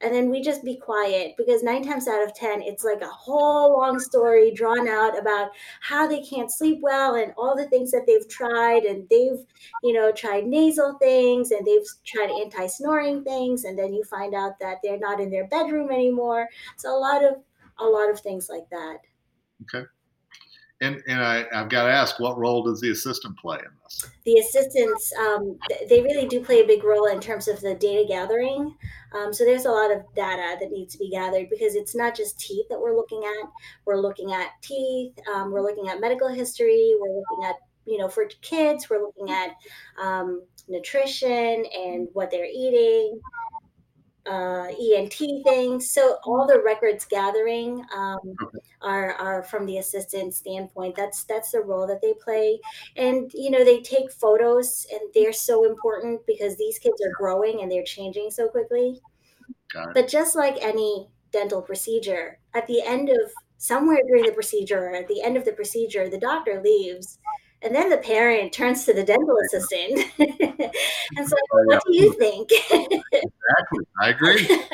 And 0.00 0.14
then 0.14 0.30
we 0.30 0.40
just 0.40 0.62
be 0.62 0.76
quiet 0.76 1.34
because 1.36 1.64
nine 1.64 1.82
times 1.82 2.06
out 2.06 2.24
of 2.24 2.32
10, 2.32 2.62
it's 2.62 2.84
like 2.84 3.00
a 3.00 3.08
whole 3.08 3.72
long 3.72 3.98
story 3.98 4.52
drawn 4.52 4.86
out 4.86 5.18
about 5.18 5.50
how 5.80 6.06
they 6.06 6.22
can't 6.22 6.52
sleep 6.52 6.78
well 6.82 7.16
and 7.16 7.32
all 7.36 7.56
the 7.56 7.68
things 7.68 7.90
that 7.90 8.04
they've 8.06 8.28
tried. 8.28 8.84
And 8.84 9.08
they've, 9.08 9.44
you 9.82 9.92
know, 9.92 10.12
tried 10.12 10.46
nasal 10.46 10.96
things 10.98 11.50
and 11.50 11.66
they've 11.66 11.86
tried 12.06 12.30
anti 12.30 12.68
snoring 12.68 13.24
things. 13.24 13.64
And 13.64 13.76
then 13.76 13.92
you 13.92 14.04
find 14.04 14.34
out 14.34 14.60
that 14.60 14.78
they're 14.84 15.00
not 15.00 15.18
in 15.18 15.30
their 15.30 15.48
bedroom 15.48 15.90
anymore. 15.90 16.48
So 16.76 16.96
a 16.96 16.98
lot 16.98 17.24
of, 17.24 17.34
a 17.78 17.84
lot 17.84 18.08
of 18.08 18.20
things 18.20 18.48
like 18.48 18.68
that. 18.70 18.98
Okay. 19.62 19.84
And, 20.80 21.02
and 21.08 21.20
I, 21.20 21.44
have 21.52 21.68
got 21.68 21.86
to 21.86 21.92
ask, 21.92 22.20
what 22.20 22.38
role 22.38 22.62
does 22.62 22.80
the 22.80 22.90
assistant 22.90 23.36
play 23.36 23.58
in 23.58 23.70
this? 23.82 24.06
The 24.24 24.38
assistants, 24.38 25.12
um, 25.18 25.58
they 25.88 26.02
really 26.02 26.28
do 26.28 26.40
play 26.40 26.60
a 26.62 26.66
big 26.66 26.84
role 26.84 27.06
in 27.06 27.18
terms 27.18 27.48
of 27.48 27.60
the 27.60 27.74
data 27.74 28.04
gathering. 28.06 28.76
Um, 29.12 29.32
so 29.32 29.44
there's 29.44 29.64
a 29.64 29.70
lot 29.70 29.90
of 29.90 30.02
data 30.14 30.56
that 30.60 30.70
needs 30.70 30.92
to 30.92 30.98
be 30.98 31.10
gathered 31.10 31.50
because 31.50 31.74
it's 31.74 31.96
not 31.96 32.14
just 32.14 32.38
teeth 32.38 32.66
that 32.70 32.80
we're 32.80 32.94
looking 32.94 33.22
at. 33.24 33.48
We're 33.86 34.00
looking 34.00 34.32
at 34.32 34.50
teeth. 34.62 35.18
Um, 35.34 35.50
we're 35.50 35.62
looking 35.62 35.88
at 35.88 36.00
medical 36.00 36.28
history. 36.28 36.94
We're 37.00 37.16
looking 37.16 37.44
at, 37.44 37.56
you 37.84 37.98
know, 37.98 38.08
for 38.08 38.26
kids, 38.42 38.88
we're 38.88 39.02
looking 39.02 39.30
at 39.30 39.56
um, 40.00 40.42
nutrition 40.68 41.64
and 41.74 42.06
what 42.12 42.30
they're 42.30 42.44
eating 42.44 43.20
uh, 44.28 44.66
ENT 44.68 45.14
things. 45.44 45.90
So 45.90 46.18
all 46.24 46.46
the 46.46 46.62
records 46.64 47.04
gathering 47.04 47.84
um, 47.94 48.36
are 48.82 49.12
are 49.14 49.42
from 49.42 49.66
the 49.66 49.78
assistant 49.78 50.34
standpoint. 50.34 50.96
That's 50.96 51.24
that's 51.24 51.52
the 51.52 51.60
role 51.60 51.86
that 51.86 52.02
they 52.02 52.14
play, 52.22 52.60
and 52.96 53.30
you 53.34 53.50
know 53.50 53.64
they 53.64 53.80
take 53.80 54.12
photos, 54.12 54.86
and 54.92 55.00
they're 55.14 55.32
so 55.32 55.64
important 55.64 56.20
because 56.26 56.56
these 56.56 56.78
kids 56.78 57.00
are 57.04 57.12
growing 57.16 57.62
and 57.62 57.70
they're 57.70 57.84
changing 57.84 58.30
so 58.30 58.48
quickly. 58.48 59.00
But 59.94 60.08
just 60.08 60.34
like 60.34 60.56
any 60.60 61.08
dental 61.30 61.62
procedure, 61.62 62.38
at 62.54 62.66
the 62.66 62.82
end 62.82 63.10
of 63.10 63.32
somewhere 63.58 64.00
during 64.06 64.24
the 64.24 64.32
procedure, 64.32 64.94
at 64.94 65.08
the 65.08 65.22
end 65.22 65.36
of 65.36 65.44
the 65.44 65.52
procedure, 65.52 66.08
the 66.08 66.18
doctor 66.18 66.62
leaves 66.62 67.18
and 67.62 67.74
then 67.74 67.90
the 67.90 67.98
parent 67.98 68.52
turns 68.52 68.84
to 68.84 68.94
the 68.94 69.02
dental 69.02 69.36
assistant 69.46 70.00
and 70.18 71.28
so 71.28 71.36
oh, 71.52 71.64
what 71.64 71.82
do 71.86 71.96
you 71.96 72.12
think? 72.14 72.50
Exactly. 72.70 73.84
I 74.00 74.10
agree. 74.10 74.48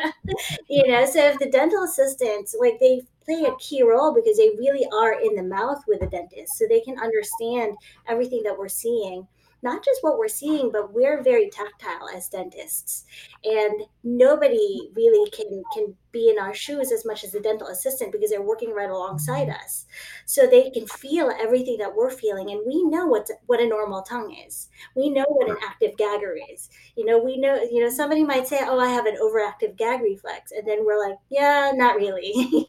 You 0.69 0.89
know 0.89 1.05
so 1.05 1.21
if 1.21 1.39
the 1.39 1.51
dental 1.51 1.85
assistants 1.85 2.57
like 2.59 2.81
they 2.81 3.03
play 3.25 3.45
a 3.45 3.57
key 3.57 3.83
role 3.83 4.13
because 4.15 4.39
they 4.39 4.51
really 4.59 4.87
are 4.93 5.21
in 5.21 5.35
the 5.35 5.43
mouth 5.43 5.83
with 5.87 6.01
the 6.01 6.07
dentist 6.07 6.57
so 6.57 6.65
they 6.67 6.81
can 6.81 6.99
understand 6.99 7.77
everything 8.09 8.43
that 8.43 8.59
we're 8.59 8.69
seeing 8.69 9.27
not 9.63 9.85
just 9.85 10.03
what 10.03 10.19
we're 10.19 10.29
seeing 10.29 10.73
but 10.73 10.93
we're 10.95 11.23
very 11.23 11.51
tactile 11.51 12.09
as 12.15 12.29
dentists 12.29 13.05
and 13.45 13.83
nobody 14.03 14.91
really 14.95 15.31
can 15.31 15.63
can 15.75 15.95
be 16.15 16.31
in 16.31 16.39
our 16.39 16.55
shoes 16.55 16.93
as 16.93 17.05
much 17.05 17.25
as 17.25 17.33
the 17.33 17.41
dental 17.41 17.67
assistant 17.67 18.13
because 18.13 18.31
they're 18.31 18.41
working 18.41 18.73
right 18.73 18.89
alongside 18.89 19.51
us. 19.51 19.85
So 20.25 20.47
they 20.47 20.71
can 20.71 20.87
feel 20.87 21.31
everything 21.39 21.77
that 21.79 21.95
we're 21.95 22.11
feeling. 22.11 22.51
And 22.51 22.63
we 22.67 22.85
know 22.85 23.07
what, 23.07 23.29
what 23.47 23.61
a 23.61 23.67
normal 23.67 24.01
tongue 24.03 24.35
is. 24.47 24.69
We 24.95 25.11
know 25.11 25.27
what 25.29 25.51
an 25.51 25.57
active 25.63 25.97
gagger 25.99 26.37
is. 26.53 26.71
You 26.97 27.05
know, 27.05 27.19
we 27.19 27.37
know, 27.37 27.57
you 27.71 27.83
know, 27.83 27.91
somebody 27.91 28.25
might 28.25 28.47
say, 28.47 28.61
oh, 28.63 28.79
I 28.79 28.89
have 28.89 29.07
an 29.07 29.19
overactive 29.21 29.77
gag 29.77 30.01
reflex. 30.01 30.53
And 30.53 30.67
then 30.67 30.87
we're 30.87 31.07
like, 31.07 31.19
yeah, 31.29 31.73
not 31.75 31.97
really. 31.97 32.33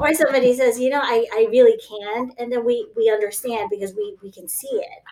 or 0.00 0.14
somebody 0.14 0.54
says, 0.54 0.78
you 0.78 0.90
know, 0.90 1.00
I, 1.00 1.24
I 1.32 1.46
really 1.50 1.78
can. 1.88 2.32
And 2.38 2.52
then 2.52 2.66
we, 2.66 2.86
we 2.96 3.08
understand 3.08 3.70
because 3.70 3.94
we, 3.94 4.16
we 4.22 4.32
can 4.32 4.48
see 4.48 4.68
it. 4.72 5.02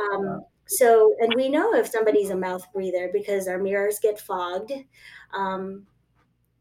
Um, 0.00 0.44
so, 0.66 1.14
and 1.20 1.34
we 1.34 1.48
know 1.48 1.74
if 1.74 1.88
somebody's 1.88 2.30
a 2.30 2.36
mouth 2.36 2.66
breather 2.72 3.10
because 3.12 3.48
our 3.48 3.58
mirrors 3.58 3.98
get 4.00 4.20
fogged. 4.20 4.72
Um, 5.32 5.86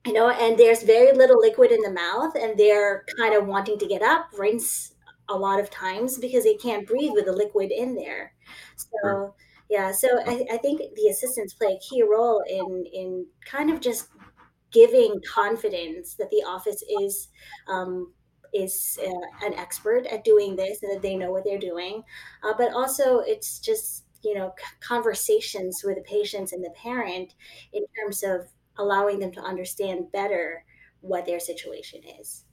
you 0.07 0.13
know, 0.13 0.29
and 0.29 0.57
there's 0.57 0.83
very 0.83 1.11
little 1.11 1.39
liquid 1.39 1.71
in 1.71 1.81
the 1.81 1.91
mouth, 1.91 2.33
and 2.35 2.57
they're 2.57 3.03
kind 3.17 3.35
of 3.35 3.45
wanting 3.45 3.77
to 3.79 3.87
get 3.87 4.01
up, 4.01 4.29
rinse 4.37 4.93
a 5.29 5.37
lot 5.37 5.59
of 5.59 5.69
times 5.69 6.17
because 6.17 6.45
they 6.45 6.55
can't 6.55 6.87
breathe 6.87 7.11
with 7.13 7.25
the 7.25 7.33
liquid 7.33 7.71
in 7.71 7.93
there. 7.93 8.33
So, 8.75 9.35
yeah, 9.69 9.91
so 9.91 10.07
I, 10.25 10.45
I 10.53 10.57
think 10.57 10.79
the 10.95 11.09
assistants 11.09 11.53
play 11.53 11.73
a 11.73 11.79
key 11.89 12.03
role 12.03 12.41
in 12.47 12.85
in 12.93 13.25
kind 13.45 13.69
of 13.69 13.81
just 13.81 14.07
giving 14.71 15.21
confidence 15.33 16.15
that 16.15 16.29
the 16.29 16.43
office 16.47 16.83
is 17.01 17.27
um, 17.67 18.13
is 18.53 18.97
uh, 19.05 19.45
an 19.45 19.53
expert 19.55 20.05
at 20.07 20.23
doing 20.23 20.55
this 20.55 20.81
and 20.83 20.91
that 20.93 21.01
they 21.01 21.15
know 21.15 21.31
what 21.31 21.43
they're 21.43 21.59
doing. 21.59 22.03
Uh, 22.43 22.53
but 22.57 22.71
also, 22.73 23.19
it's 23.19 23.59
just 23.59 24.05
you 24.23 24.35
know 24.35 24.53
conversations 24.79 25.81
with 25.83 25.95
the 25.95 26.03
patients 26.03 26.53
and 26.53 26.63
the 26.63 26.73
parent 26.81 27.33
in 27.73 27.83
terms 27.99 28.23
of 28.23 28.47
allowing 28.77 29.19
them 29.19 29.31
to 29.34 29.41
understand 29.41 30.12
better 30.12 30.63
what 31.01 31.25
their 31.25 31.39
situation 31.39 32.01
is. 32.19 32.46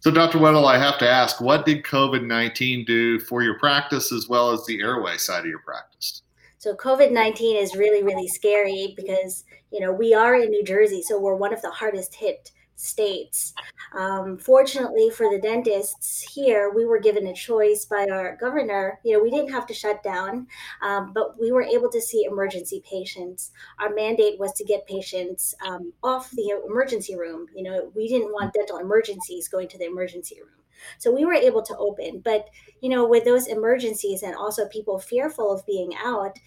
So, 0.00 0.10
Dr. 0.10 0.38
Weddle, 0.38 0.66
I 0.66 0.78
have 0.78 0.98
to 0.98 1.08
ask, 1.08 1.40
what 1.40 1.64
did 1.64 1.82
COVID 1.82 2.26
19 2.26 2.84
do 2.84 3.18
for 3.18 3.42
your 3.42 3.58
practice 3.58 4.12
as 4.12 4.28
well 4.28 4.50
as 4.50 4.64
the 4.66 4.80
airway 4.80 5.16
side 5.16 5.40
of 5.40 5.46
your 5.46 5.60
practice? 5.60 6.22
So 6.58 6.74
COVID 6.74 7.12
19 7.12 7.56
is 7.56 7.76
really, 7.76 8.02
really 8.02 8.28
scary 8.28 8.94
because, 8.96 9.44
you 9.70 9.80
know, 9.80 9.92
we 9.92 10.14
are 10.14 10.34
in 10.34 10.50
New 10.50 10.64
Jersey, 10.64 11.02
so 11.02 11.20
we're 11.20 11.36
one 11.36 11.52
of 11.52 11.62
the 11.62 11.70
hardest 11.70 12.14
hit 12.14 12.50
states. 12.76 13.54
Um, 13.94 14.38
fortunately 14.38 15.10
for 15.10 15.30
the 15.30 15.40
dentists 15.40 16.22
here, 16.34 16.70
we 16.74 16.84
were 16.84 17.00
given 17.00 17.26
a 17.26 17.34
choice 17.34 17.84
by 17.86 18.06
our 18.10 18.36
governor. 18.36 19.00
You 19.02 19.14
know, 19.14 19.22
we 19.22 19.30
didn't 19.30 19.52
have 19.52 19.66
to 19.66 19.74
shut 19.74 20.02
down, 20.02 20.46
um, 20.82 21.12
but 21.12 21.40
we 21.40 21.50
were 21.50 21.62
able 21.62 21.90
to 21.90 22.00
see 22.00 22.24
emergency 22.24 22.82
patients. 22.88 23.52
Our 23.80 23.94
mandate 23.94 24.38
was 24.38 24.52
to 24.54 24.64
get 24.64 24.86
patients 24.86 25.54
um, 25.66 25.92
off 26.02 26.30
the 26.30 26.60
emergency 26.68 27.16
room. 27.16 27.46
You 27.54 27.64
know, 27.64 27.92
we 27.94 28.08
didn't 28.08 28.32
want 28.32 28.54
dental 28.54 28.78
emergencies 28.78 29.48
going 29.48 29.68
to 29.68 29.78
the 29.78 29.86
emergency 29.86 30.36
room. 30.40 30.50
So 30.98 31.10
we 31.10 31.24
were 31.24 31.34
able 31.34 31.62
to 31.62 31.76
open. 31.78 32.20
But, 32.20 32.46
you 32.80 32.88
know, 32.88 33.06
with 33.06 33.24
those 33.24 33.46
emergencies 33.46 34.22
and 34.22 34.34
also 34.34 34.68
people 34.68 34.98
fearful 34.98 35.52
of 35.52 35.66
being 35.66 35.92
out, 35.96 36.38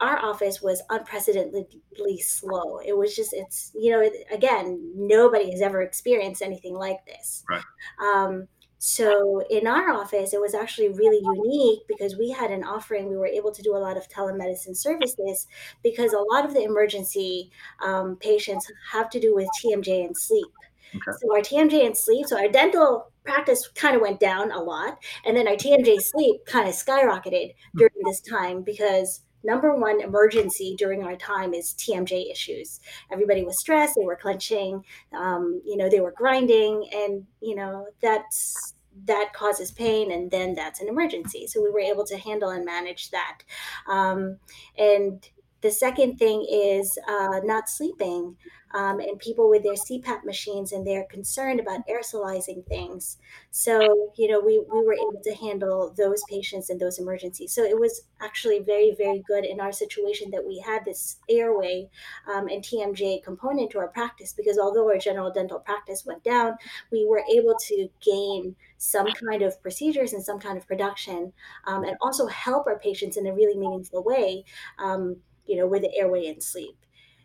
our 0.00 0.18
office 0.24 0.62
was 0.62 0.82
unprecedentedly 0.90 2.20
slow. 2.20 2.78
It 2.78 2.96
was 2.96 3.16
just, 3.16 3.32
it's, 3.32 3.72
you 3.74 3.90
know, 3.90 4.08
again, 4.30 4.92
nobody 4.94 5.50
has 5.50 5.60
ever 5.60 5.82
experienced 5.82 6.42
anything 6.42 6.74
like 6.74 7.04
this. 7.04 7.44
Right. 7.48 7.62
Um, 8.00 8.48
so 8.78 9.42
in 9.50 9.66
our 9.66 9.90
office, 9.90 10.32
it 10.32 10.40
was 10.40 10.54
actually 10.54 10.90
really 10.90 11.20
unique 11.20 11.80
because 11.88 12.16
we 12.16 12.30
had 12.30 12.52
an 12.52 12.62
offering. 12.62 13.08
We 13.08 13.16
were 13.16 13.26
able 13.26 13.50
to 13.50 13.62
do 13.62 13.76
a 13.76 13.78
lot 13.78 13.96
of 13.96 14.08
telemedicine 14.08 14.76
services 14.76 15.48
because 15.82 16.12
a 16.12 16.24
lot 16.32 16.44
of 16.44 16.54
the 16.54 16.62
emergency 16.62 17.50
um, 17.84 18.16
patients 18.20 18.70
have 18.92 19.10
to 19.10 19.20
do 19.20 19.34
with 19.34 19.48
TMJ 19.60 20.06
and 20.06 20.16
sleep. 20.16 20.46
Okay. 20.94 21.18
So 21.20 21.34
our 21.34 21.40
TMJ 21.40 21.84
and 21.86 21.96
sleep, 21.96 22.26
so 22.26 22.38
our 22.38 22.48
dental 22.48 23.10
practice 23.24 23.68
kind 23.74 23.94
of 23.94 24.00
went 24.00 24.20
down 24.20 24.52
a 24.52 24.60
lot, 24.60 24.98
and 25.26 25.36
then 25.36 25.46
our 25.46 25.54
TMJ 25.54 26.00
sleep 26.00 26.46
kind 26.46 26.68
of 26.68 26.74
skyrocketed 26.74 27.54
hmm. 27.72 27.78
during 27.78 27.92
this 28.04 28.20
time 28.20 28.62
because 28.62 29.22
number 29.44 29.74
one 29.74 30.00
emergency 30.00 30.74
during 30.76 31.02
our 31.02 31.16
time 31.16 31.54
is 31.54 31.74
TMJ 31.74 32.30
issues. 32.30 32.80
Everybody 33.10 33.44
was 33.44 33.58
stressed, 33.60 33.94
they 33.96 34.04
were 34.04 34.16
clenching, 34.16 34.84
um, 35.16 35.60
you 35.64 35.76
know, 35.76 35.88
they 35.88 36.00
were 36.00 36.14
grinding, 36.16 36.88
and 36.92 37.26
you 37.40 37.54
know 37.54 37.86
that's 38.02 38.74
that 39.04 39.32
causes 39.32 39.70
pain, 39.70 40.10
and 40.10 40.30
then 40.30 40.54
that's 40.54 40.80
an 40.80 40.88
emergency. 40.88 41.46
So 41.46 41.62
we 41.62 41.70
were 41.70 41.80
able 41.80 42.04
to 42.06 42.18
handle 42.18 42.50
and 42.50 42.64
manage 42.64 43.10
that, 43.10 43.38
um, 43.86 44.38
and 44.76 45.28
the 45.60 45.70
second 45.70 46.18
thing 46.18 46.46
is 46.48 46.98
uh, 47.08 47.40
not 47.42 47.68
sleeping 47.68 48.36
um, 48.74 49.00
and 49.00 49.18
people 49.18 49.48
with 49.48 49.62
their 49.62 49.74
CPAP 49.74 50.24
machines 50.24 50.72
and 50.72 50.86
they're 50.86 51.04
concerned 51.04 51.60
about 51.60 51.86
aerosolizing 51.88 52.66
things. 52.66 53.18
So, 53.50 54.12
you 54.16 54.28
know, 54.28 54.40
we, 54.40 54.58
we 54.58 54.84
were 54.84 54.94
able 54.94 55.20
to 55.22 55.34
handle 55.34 55.94
those 55.96 56.22
patients 56.28 56.70
and 56.70 56.78
those 56.78 56.98
emergencies. 56.98 57.52
So 57.52 57.62
it 57.64 57.78
was 57.78 58.02
actually 58.20 58.60
very, 58.60 58.94
very 58.96 59.22
good 59.26 59.44
in 59.44 59.60
our 59.60 59.72
situation 59.72 60.30
that 60.32 60.46
we 60.46 60.62
had 60.64 60.84
this 60.84 61.18
airway 61.28 61.88
um, 62.32 62.48
and 62.48 62.62
TMJ 62.62 63.22
component 63.22 63.70
to 63.70 63.78
our 63.78 63.88
practice 63.88 64.32
because 64.32 64.58
although 64.58 64.88
our 64.88 64.98
general 64.98 65.32
dental 65.32 65.60
practice 65.60 66.04
went 66.04 66.22
down, 66.24 66.54
we 66.92 67.06
were 67.06 67.22
able 67.32 67.56
to 67.68 67.88
gain 68.04 68.54
some 68.76 69.06
kind 69.28 69.42
of 69.42 69.60
procedures 69.62 70.12
and 70.12 70.22
some 70.22 70.38
kind 70.38 70.56
of 70.58 70.66
production 70.66 71.32
um, 71.66 71.84
and 71.84 71.96
also 72.00 72.26
help 72.26 72.66
our 72.66 72.78
patients 72.78 73.16
in 73.16 73.26
a 73.26 73.34
really 73.34 73.58
meaningful 73.58 74.02
way, 74.04 74.44
um, 74.78 75.16
you 75.46 75.56
know, 75.56 75.66
with 75.66 75.82
the 75.82 75.94
airway 75.96 76.26
and 76.26 76.42
sleep. 76.42 76.76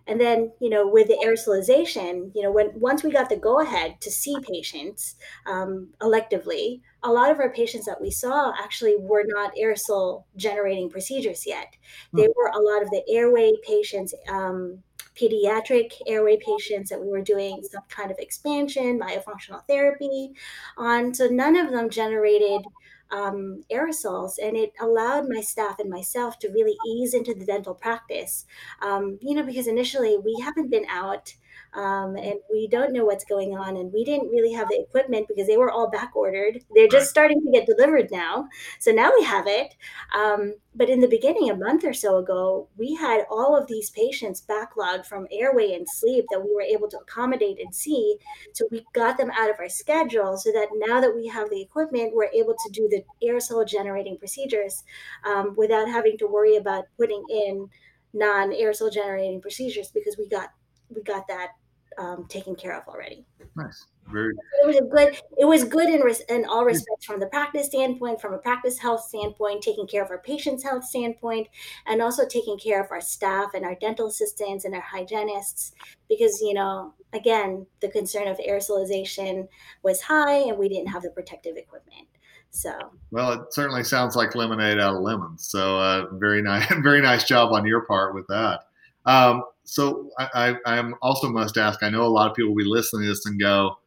And 0.06 0.20
then, 0.20 0.52
you 0.60 0.70
know, 0.70 0.88
with 0.88 1.08
the 1.08 1.18
aerosolization, 1.26 2.32
you 2.36 2.42
know, 2.42 2.52
when 2.52 2.72
once 2.76 3.04
we 3.04 3.12
got 3.12 3.30
the 3.30 3.38
go 3.38 3.62
ahead 3.62 4.02
to 4.02 4.12
see 4.12 4.36
patients 4.42 5.16
um, 5.46 5.90
electively, 6.02 6.82
a 7.04 7.12
lot 7.12 7.32
of 7.32 7.40
our 7.40 7.54
patients 7.54 7.86
that 7.86 8.02
we 8.02 8.12
saw 8.12 8.54
actually 8.62 8.96
were 8.98 9.24
not 9.26 9.56
aerosol 9.56 10.24
generating 10.36 10.90
procedures 10.90 11.46
yet. 11.48 11.76
Hmm. 12.12 12.18
They 12.18 12.28
were 12.36 12.52
a 12.54 12.60
lot 12.60 12.82
of 12.82 12.90
the 12.90 13.04
airway 13.08 13.54
patients, 13.66 14.14
um, 14.30 14.84
pediatric 15.16 15.92
airway 16.08 16.38
patients 16.38 16.90
that 16.90 17.00
we 17.00 17.08
were 17.08 17.22
doing 17.22 17.62
some 17.72 17.84
kind 17.88 18.12
of 18.12 18.18
expansion, 18.20 19.00
myofunctional 19.00 19.66
therapy 19.68 20.32
on. 20.78 21.14
So 21.14 21.28
none 21.28 21.56
of 21.56 21.72
them 21.72 21.90
generated 21.90 22.66
um, 23.14 23.64
aerosols, 23.72 24.34
and 24.42 24.58
it 24.58 24.74
allowed 24.82 25.30
my 25.30 25.40
staff 25.40 25.80
and 25.80 25.90
myself 25.90 26.40
to 26.40 26.50
really 26.50 26.76
ease 26.86 27.14
into 27.14 27.34
the 27.34 27.46
dental 27.46 27.76
practice. 27.76 28.46
Um, 28.82 29.20
you 29.22 29.36
know, 29.36 29.44
because 29.44 29.68
initially 29.68 30.18
we 30.18 30.36
haven't 30.44 30.72
been 30.72 30.86
out 30.90 31.36
um, 31.76 32.16
and 32.16 32.36
we 32.52 32.68
don't 32.68 32.94
know 32.94 33.06
what's 33.06 33.26
going 33.26 33.58
on. 33.58 33.78
And 33.78 33.92
we 33.92 34.04
didn't 34.04 34.30
really 34.30 34.54
have 34.54 34.70
the 34.70 34.80
equipment 34.80 35.28
because 35.28 35.48
they 35.48 35.58
were 35.58 35.72
all 35.72 35.90
back 35.90 36.16
ordered. 36.16 36.60
They're 36.76 36.88
just 36.88 37.10
starting 37.10 37.42
to 37.42 37.52
get 37.52 37.66
delivered 37.66 38.12
now. 38.12 38.48
So 38.80 38.92
now 38.92 39.12
we 39.18 39.24
have 39.24 39.46
it. 39.48 39.76
Um, 40.16 40.56
but 40.76 40.90
in 40.90 41.00
the 41.00 41.08
beginning, 41.08 41.50
a 41.50 41.56
month 41.56 41.84
or 41.84 41.94
so 41.94 42.18
ago, 42.18 42.68
we 42.78 42.96
had 42.96 43.26
all 43.30 43.58
of 43.58 43.68
these 43.68 43.90
patients 43.92 44.46
backlogged 44.48 45.06
from 45.06 45.28
airway 45.32 45.74
and 45.74 45.88
sleep 45.88 46.26
that 46.32 46.44
we 46.44 46.54
were 46.54 46.62
able 46.62 46.90
to 46.90 46.98
accommodate 46.98 47.60
and 47.60 47.74
see. 47.74 48.18
So 48.54 48.68
we 48.72 48.86
got 48.94 49.18
them 49.18 49.32
out 49.32 49.50
of 49.50 49.60
our 49.60 49.70
schedule 49.70 50.38
so 50.38 50.52
that 50.52 50.70
now 50.74 51.02
that 51.02 51.16
we 51.16 51.28
have 51.28 51.50
the 51.50 51.62
equipment, 51.62 52.14
we're 52.16 52.30
able 52.34 52.54
to 52.54 52.72
do 52.72 52.88
the 52.90 53.04
aerosol 53.26 53.68
generating 53.68 54.18
procedures 54.18 54.84
um, 55.26 55.54
without 55.56 55.88
having 55.88 56.18
to 56.20 56.28
worry 56.28 56.56
about 56.56 56.86
putting 56.98 57.24
in 57.30 57.70
non 58.14 58.52
aerosol 58.52 58.94
generating 58.94 59.42
procedures 59.42 59.90
because 59.92 60.18
we 60.18 60.28
got 60.28 60.50
we 60.90 61.02
got 61.02 61.28
that 61.28 61.50
um, 61.98 62.26
taken 62.28 62.56
care 62.56 62.78
of 62.78 62.88
already. 62.88 63.26
Nice. 63.56 63.86
Very. 64.12 64.34
It 64.64 64.68
was 64.68 64.78
a 64.78 64.84
good. 64.84 65.18
It 65.38 65.46
was 65.46 65.64
good 65.64 65.90
in, 65.90 66.02
res, 66.02 66.22
in 66.22 66.46
all 66.46 66.66
respects, 66.66 67.06
from 67.06 67.20
the 67.20 67.28
practice 67.28 67.68
standpoint, 67.68 68.20
from 68.20 68.34
a 68.34 68.38
practice 68.38 68.78
health 68.78 69.02
standpoint, 69.02 69.62
taking 69.62 69.88
care 69.88 70.04
of 70.04 70.12
our 70.12 70.18
patients' 70.18 70.64
health 70.64 70.84
standpoint, 70.84 71.48
and 71.86 72.02
also 72.02 72.28
taking 72.28 72.58
care 72.58 72.84
of 72.84 72.92
our 72.92 73.02
staff 73.02 73.52
and 73.54 73.64
our 73.64 73.76
dental 73.76 74.08
assistants 74.08 74.66
and 74.66 74.76
our 74.76 74.82
hygienists, 74.82 75.74
because 76.10 76.42
you 76.42 76.54
know, 76.54 76.94
again, 77.14 77.66
the 77.80 77.90
concern 77.90 78.28
of 78.28 78.38
aerosolization 78.40 79.48
was 79.84 80.02
high, 80.02 80.38
and 80.38 80.58
we 80.58 80.68
didn't 80.68 80.88
have 80.88 81.04
the 81.04 81.10
protective 81.12 81.56
equipment. 81.56 82.08
So. 82.50 82.72
Well, 83.10 83.32
it 83.32 83.54
certainly 83.54 83.84
sounds 83.84 84.16
like 84.16 84.36
lemonade 84.36 84.80
out 84.80 84.96
of 84.96 85.02
lemons. 85.02 85.48
So, 85.48 85.80
uh, 85.80 86.06
very 86.14 86.42
nice, 86.42 86.72
very 86.84 87.02
nice 87.02 87.24
job 87.24 87.52
on 87.52 87.66
your 87.66 87.82
part 87.86 88.14
with 88.14 88.28
that. 88.28 88.66
Um, 89.06 89.44
so 89.66 90.10
I, 90.20 90.56
I, 90.66 90.80
I 90.80 90.92
also 91.02 91.30
must 91.30 91.58
ask. 91.58 91.84
I 91.84 91.90
know 91.90 92.04
a 92.04 92.08
lot 92.08 92.30
of 92.30 92.36
people 92.36 92.52
will 92.52 92.64
be 92.64 92.70
listening 92.70 93.04
to 93.04 93.10
this 93.10 93.26
and 93.26 93.40
go, 93.40 93.78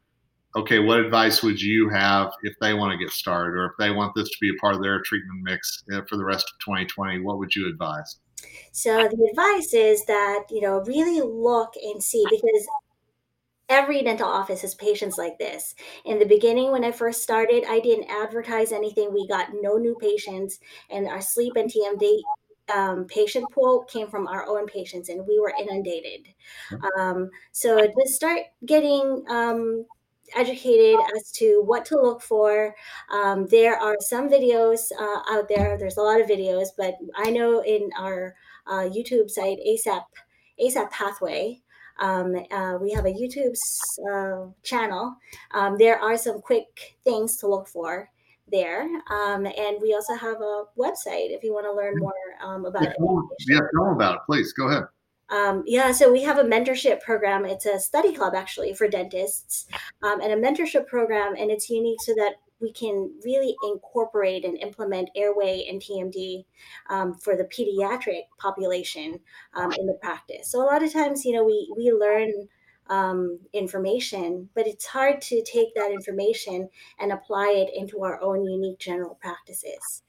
"Okay, 0.57 0.79
what 0.79 1.01
advice 1.01 1.43
would 1.43 1.61
you 1.61 1.89
have 1.91 2.33
if 2.43 2.55
they 2.61 2.75
want 2.75 2.93
to 2.93 2.99
get 2.99 3.13
started, 3.13 3.57
or 3.57 3.67
if 3.67 3.73
they 3.79 3.91
want 3.91 4.15
this 4.15 4.29
to 4.29 4.37
be 4.41 4.51
a 4.51 4.61
part 4.61 4.75
of 4.75 4.83
their 4.83 5.01
treatment 5.03 5.41
mix 5.43 5.85
uh, 5.93 6.01
for 6.09 6.17
the 6.17 6.25
rest 6.25 6.47
of 6.53 6.59
2020? 6.65 7.21
What 7.21 7.39
would 7.39 7.55
you 7.55 7.69
advise?" 7.69 8.19
So 8.73 9.09
the 9.09 9.29
advice 9.31 9.75
is 9.75 10.05
that 10.07 10.45
you 10.51 10.61
know 10.61 10.83
really 10.87 11.21
look 11.21 11.75
and 11.83 12.03
see 12.03 12.25
because 12.31 12.67
every 13.69 14.03
dental 14.03 14.29
office 14.29 14.63
has 14.63 14.75
patients 14.75 15.19
like 15.19 15.39
this. 15.39 15.75
In 16.05 16.19
the 16.19 16.27
beginning, 16.27 16.71
when 16.71 16.85
I 16.85 16.93
first 16.93 17.23
started, 17.23 17.65
I 17.69 17.81
didn't 17.81 18.11
advertise 18.11 18.73
anything. 18.73 19.13
We 19.13 19.27
got 19.27 19.49
no 19.61 19.77
new 19.77 19.97
patients, 20.01 20.59
and 20.91 21.07
our 21.07 21.21
sleep 21.21 21.55
and 21.57 21.71
TMJ 21.71 22.21
um, 22.75 23.05
patient 23.07 23.47
pool 23.53 23.85
came 23.85 24.09
from 24.09 24.27
our 24.27 24.47
own 24.47 24.67
patients, 24.67 25.09
and 25.09 25.27
we 25.27 25.39
were 25.39 25.53
inundated. 25.59 26.29
Um, 26.99 27.31
so 27.53 27.79
to 27.79 28.09
start 28.09 28.41
getting 28.65 29.25
um, 29.29 29.87
educated 30.35 30.99
as 31.15 31.31
to 31.33 31.63
what 31.65 31.85
to 31.87 31.97
look 31.97 32.23
for. 32.23 32.75
Um, 33.11 33.47
there 33.47 33.77
are 33.77 33.97
some 34.01 34.29
videos 34.29 34.91
uh, 34.99 35.21
out 35.31 35.49
there. 35.49 35.77
There's 35.79 35.99
a 35.99 36.03
lot 36.03 36.21
of 36.21 36.27
videos, 36.27 36.69
but 36.77 36.95
I 37.17 37.31
know 37.31 37.63
in 37.63 37.91
our 37.99 38.35
uh, 38.67 38.89
YouTube 38.89 39.31
site, 39.31 39.59
ASAP 39.67 40.03
ASAP 40.61 40.91
Pathway, 40.91 41.61
um, 42.01 42.35
uh, 42.51 42.79
we 42.81 42.93
have 42.93 43.07
a 43.07 43.13
YouTube 43.13 43.55
uh, 44.11 44.51
channel. 44.63 45.17
Um, 45.53 45.77
there 45.79 45.99
are 45.99 46.17
some 46.17 46.41
quick 46.41 46.97
things 47.05 47.37
to 47.39 47.49
look 47.49 47.69
for 47.69 48.11
there. 48.51 48.83
Um, 49.11 49.47
and 49.47 49.79
we 49.81 49.95
also 49.95 50.15
have 50.15 50.41
a 50.41 50.65
website 50.79 51.35
if 51.35 51.43
you 51.43 51.53
want 51.53 51.67
to 51.67 51.73
learn 51.73 51.99
more 51.99 52.13
um, 52.43 52.65
about 52.65 52.83
yeah, 52.83 52.91
it. 52.91 53.25
Yeah, 53.49 53.61
tell 53.75 53.93
about 53.93 54.17
it, 54.17 54.21
please. 54.27 54.53
Go 54.53 54.69
ahead. 54.69 54.85
Um, 55.29 55.65
yeah, 55.67 55.91
so 55.91 56.13
we 56.13 56.23
have 56.23 56.39
a 56.39 56.45
mentorship 56.45 57.01
program. 57.03 57.45
It's 57.45 57.67
a 57.67 57.81
study 57.81 58.13
club 58.13 58.35
actually 58.35 58.75
for 58.75 58.87
dentists, 58.87 59.67
um, 60.03 60.21
and 60.21 60.33
a 60.33 60.37
mentorship 60.37 60.87
program, 60.87 61.35
and 61.37 61.51
it's 61.51 61.69
unique 61.69 62.01
so 62.01 62.15
that 62.15 62.35
we 62.61 62.73
can 62.73 63.11
really 63.25 63.55
incorporate 63.65 64.45
and 64.45 64.57
implement 64.59 65.11
airway 65.15 65.67
and 65.69 65.81
TMD 65.81 66.45
um, 66.89 67.15
for 67.15 67.37
the 67.37 67.45
pediatric 67.45 68.23
population 68.39 69.21
um, 69.55 69.73
in 69.73 69.87
the 69.87 69.99
practice. 70.01 70.51
So 70.51 70.63
a 70.63 70.65
lot 70.65 70.83
of 70.83 70.93
times, 70.93 71.25
you 71.25 71.33
know, 71.33 71.45
we 71.45 71.73
we 71.77 71.93
learn 71.93 72.49
um, 72.89 73.39
information, 73.53 74.49
but 74.55 74.67
it's 74.67 74.87
hard 74.87 75.21
to 75.23 75.43
take 75.43 75.75
that 75.75 75.91
information 75.91 76.69
and 76.99 77.13
apply 77.13 77.55
it 77.57 77.71
into 77.75 78.03
our 78.03 78.21
own 78.21 78.45
unique 78.45 78.79
general 78.79 79.19
practices. 79.21 80.03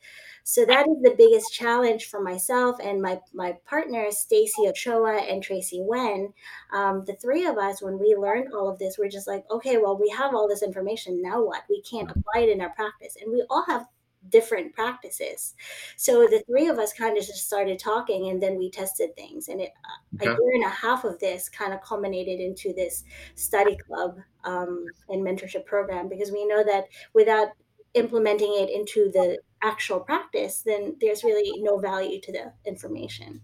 So 0.44 0.64
that 0.64 0.88
is 0.88 0.96
the 1.02 1.16
biggest 1.18 1.54
challenge 1.54 2.06
for 2.06 2.22
myself 2.22 2.78
and 2.82 3.02
my 3.02 3.20
my 3.34 3.58
partners, 3.68 4.20
Stacy 4.20 4.66
Ochoa 4.66 5.18
and 5.18 5.44
Tracy 5.44 5.82
Wen. 5.82 6.32
Um, 6.72 7.04
the 7.06 7.18
three 7.18 7.46
of 7.46 7.58
us, 7.58 7.82
when 7.82 8.00
we 8.00 8.16
learned 8.16 8.54
all 8.54 8.70
of 8.70 8.80
this, 8.80 8.98
we're 8.98 9.10
just 9.10 9.28
like, 9.28 9.44
okay, 9.52 9.78
well, 9.78 10.00
we 10.00 10.08
have 10.18 10.34
all 10.34 10.48
this 10.48 10.64
information. 10.64 11.22
Now 11.22 11.44
what? 11.44 11.64
We 11.70 11.82
can't 11.82 12.10
apply 12.10 12.44
it 12.44 12.50
in 12.50 12.62
our 12.62 12.74
practice, 12.76 13.18
and 13.22 13.30
we 13.30 13.44
all 13.50 13.66
have 13.68 13.88
different 14.30 14.74
practices. 14.74 15.56
So 15.96 16.28
the 16.28 16.44
three 16.48 16.68
of 16.68 16.80
us 16.80 16.94
kind 16.94 17.18
of 17.18 17.26
just 17.26 17.46
started 17.46 17.80
talking, 17.80 18.30
and 18.30 18.42
then 18.42 18.58
we 18.58 18.70
tested 18.70 19.16
things. 19.16 19.48
And 19.48 19.62
it, 19.62 19.72
okay. 20.16 20.28
a 20.28 20.30
year 20.30 20.54
and 20.56 20.66
a 20.66 20.70
half 20.70 21.04
of 21.04 21.20
this 21.20 21.50
kind 21.50 21.74
of 21.74 21.82
culminated 21.82 22.40
into 22.40 22.74
this 22.74 23.04
study 23.36 23.78
club 23.78 24.18
um, 24.44 24.86
and 25.10 25.26
mentorship 25.26 25.66
program 25.66 26.10
because 26.10 26.32
we 26.32 26.46
know 26.46 26.64
that 26.64 26.86
without 27.14 27.50
implementing 27.94 28.54
it 28.56 28.70
into 28.70 29.10
the 29.12 29.40
actual 29.64 30.00
practice, 30.00 30.62
then 30.66 30.96
there's 31.02 31.24
really 31.24 31.62
no 31.62 31.80
value 31.80 32.22
to 32.22 32.32
the 32.32 32.54
information. 32.66 33.42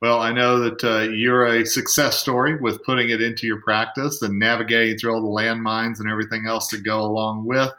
Well, 0.00 0.18
I 0.18 0.32
know 0.32 0.58
that 0.58 0.82
uh, 0.82 1.02
you're 1.12 1.46
a 1.46 1.64
success 1.64 2.18
story 2.18 2.56
with 2.56 2.82
putting 2.82 3.10
it 3.10 3.22
into 3.22 3.46
your 3.46 3.60
practice 3.60 4.20
and 4.22 4.36
navigating 4.36 4.98
through 4.98 5.14
all 5.14 5.22
the 5.22 5.28
landmines 5.28 6.00
and 6.00 6.10
everything 6.10 6.44
else 6.44 6.66
that 6.68 6.82
go 6.82 7.02
along 7.02 7.44
with 7.46 7.72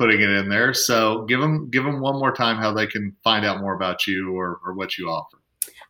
putting 0.00 0.22
it 0.22 0.30
in 0.30 0.48
there. 0.48 0.72
So 0.72 1.26
give 1.26 1.40
them 1.40 1.68
give 1.68 1.84
them 1.84 2.00
one 2.00 2.18
more 2.18 2.32
time 2.32 2.56
how 2.56 2.72
they 2.72 2.86
can 2.86 3.14
find 3.22 3.44
out 3.44 3.60
more 3.60 3.74
about 3.74 4.06
you 4.06 4.34
or, 4.34 4.58
or 4.64 4.72
what 4.72 4.96
you 4.96 5.08
offer. 5.08 5.36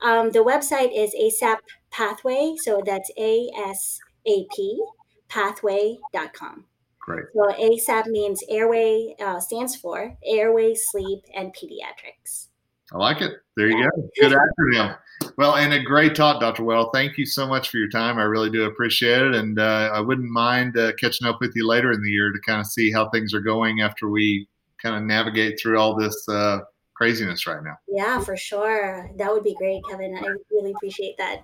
Um, 0.03 0.33
the 0.33 0.41
website 0.41 0.91
is 0.93 1.15
ASAP 1.15 1.59
Pathway, 1.93 2.57
so 2.65 2.83
that's 2.85 3.09
A 3.17 3.49
S 3.57 4.01
A 4.27 4.47
P 4.55 4.85
pathway.com. 5.29 6.65
Great. 6.99 7.25
So 7.35 7.53
ASAP 7.53 8.07
means 8.07 8.43
airway, 8.49 9.15
uh, 9.21 9.39
stands 9.39 9.77
for 9.77 10.17
airway, 10.25 10.75
sleep, 10.75 11.21
and 11.35 11.55
pediatrics. 11.55 12.49
I 12.93 12.99
like 12.99 13.23
it. 13.23 13.31
There 13.57 13.69
you 13.69 13.81
go. 13.81 14.11
Good 14.21 14.33
acronym. 14.33 14.99
Well, 15.37 15.57
and 15.57 15.73
a 15.73 15.83
great 15.83 16.15
talk, 16.15 16.41
Dr. 16.41 16.65
Well. 16.65 16.91
Thank 16.93 17.17
you 17.17 17.25
so 17.25 17.47
much 17.47 17.71
for 17.71 17.79
your 17.79 17.89
time. 17.89 18.19
I 18.19 18.25
really 18.25 18.51
do 18.51 18.65
appreciate 18.65 19.23
it. 19.23 19.35
And 19.35 19.59
uh, 19.59 19.91
I 19.93 20.01
wouldn't 20.01 20.31
mind 20.31 20.77
uh, 20.77 20.93
catching 20.99 21.27
up 21.27 21.41
with 21.41 21.53
you 21.55 21.67
later 21.67 21.93
in 21.93 22.03
the 22.03 22.11
year 22.11 22.33
to 22.33 22.39
kind 22.41 22.61
of 22.61 22.67
see 22.67 22.93
how 22.93 23.09
things 23.09 23.33
are 23.33 23.41
going 23.41 23.81
after 23.81 24.09
we 24.09 24.47
kind 24.83 24.97
of 24.97 25.03
navigate 25.03 25.59
through 25.61 25.79
all 25.79 25.95
this 25.95 26.29
uh, 26.29 26.61
craziness 26.95 27.47
right 27.47 27.63
now. 27.63 27.77
Yeah, 27.89 28.21
for 28.21 28.37
sure. 28.37 29.11
That 29.17 29.33
would 29.33 29.45
be 29.45 29.55
great, 29.55 29.83
Kevin. 29.89 30.15
I 30.15 30.35
really 30.51 30.73
appreciate 30.73 31.17
that. 31.19 31.43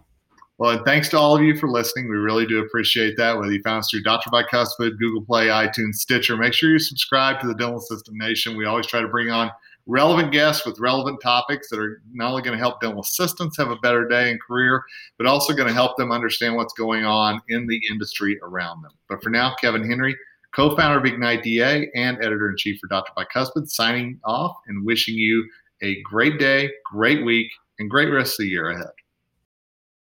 Well, 0.58 0.70
and 0.70 0.84
thanks 0.86 1.10
to 1.10 1.18
all 1.18 1.36
of 1.36 1.42
you 1.42 1.54
for 1.56 1.68
listening. 1.68 2.08
We 2.08 2.16
really 2.16 2.46
do 2.46 2.60
appreciate 2.60 3.16
that. 3.18 3.38
Whether 3.38 3.52
you 3.52 3.62
found 3.62 3.80
us 3.80 3.90
through 3.90 4.02
Dr. 4.02 4.30
Bicuspid, 4.30 4.98
Google 4.98 5.22
Play, 5.22 5.48
iTunes, 5.48 5.96
Stitcher, 5.96 6.36
make 6.36 6.54
sure 6.54 6.70
you 6.70 6.78
subscribe 6.78 7.40
to 7.40 7.46
the 7.46 7.54
Dental 7.54 7.78
Assistant 7.78 8.16
Nation. 8.16 8.56
We 8.56 8.64
always 8.64 8.86
try 8.86 9.00
to 9.00 9.08
bring 9.08 9.30
on 9.30 9.50
relevant 9.86 10.32
guests 10.32 10.66
with 10.66 10.78
relevant 10.80 11.20
topics 11.20 11.68
that 11.70 11.78
are 11.78 12.02
not 12.12 12.30
only 12.30 12.42
going 12.42 12.56
to 12.56 12.62
help 12.62 12.80
dental 12.80 13.00
assistants 13.00 13.56
have 13.56 13.70
a 13.70 13.76
better 13.76 14.06
day 14.08 14.30
and 14.30 14.40
career, 14.40 14.82
but 15.16 15.26
also 15.26 15.52
going 15.52 15.68
to 15.68 15.74
help 15.74 15.96
them 15.96 16.12
understand 16.12 16.56
what's 16.56 16.74
going 16.74 17.04
on 17.04 17.40
in 17.48 17.66
the 17.66 17.80
industry 17.90 18.38
around 18.42 18.82
them. 18.82 18.92
But 19.08 19.22
for 19.22 19.30
now, 19.30 19.54
Kevin 19.60 19.88
Henry, 19.88 20.16
co 20.54 20.74
founder 20.76 20.98
of 20.98 21.04
Ignite 21.04 21.42
DA 21.42 21.90
and 21.94 22.18
editor 22.18 22.50
in 22.50 22.56
chief 22.56 22.78
for 22.80 22.88
Dr. 22.88 23.12
Bicuspid, 23.16 23.68
signing 23.68 24.18
off 24.24 24.56
and 24.66 24.84
wishing 24.84 25.14
you 25.14 25.48
a 25.82 26.00
great 26.02 26.38
day, 26.38 26.70
great 26.90 27.24
week, 27.24 27.48
and 27.78 27.90
great 27.90 28.10
rest 28.10 28.40
of 28.40 28.44
the 28.44 28.50
year 28.50 28.70
ahead. 28.70 28.95